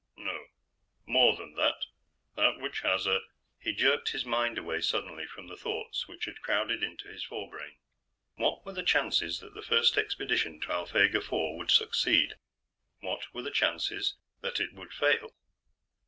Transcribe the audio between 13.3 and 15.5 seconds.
were the chances that it would fail?